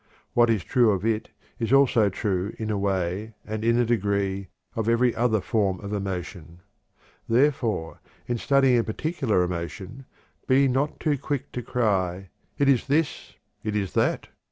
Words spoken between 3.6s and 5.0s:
in a degree, of